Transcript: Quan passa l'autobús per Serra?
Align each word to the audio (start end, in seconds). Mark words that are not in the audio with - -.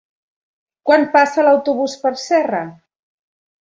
Quan 0.89 1.05
passa 1.17 1.47
l'autobús 1.51 1.97
per 2.07 2.17
Serra? 2.27 2.67